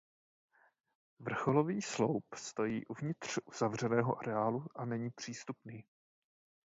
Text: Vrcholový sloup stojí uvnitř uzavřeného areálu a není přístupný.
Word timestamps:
Vrcholový 1.19 1.81
sloup 1.81 2.23
stojí 2.35 2.85
uvnitř 2.85 3.39
uzavřeného 3.45 4.17
areálu 4.17 4.65
a 4.75 4.85
není 4.85 5.09
přístupný. 5.09 5.83